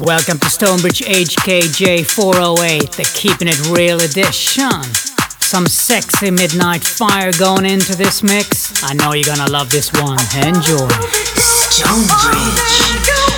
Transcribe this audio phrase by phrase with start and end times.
[0.00, 4.84] Welcome to Stonebridge HKJ 408, the Keeping It Real edition.
[5.40, 8.80] Some sexy midnight fire going into this mix.
[8.84, 10.20] I know you're gonna love this one.
[10.36, 10.88] Enjoy.
[11.34, 13.37] Stonebridge.